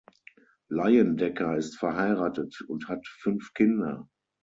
[0.71, 4.09] Leyendecker ist verheiratet und hat fünf Kinder.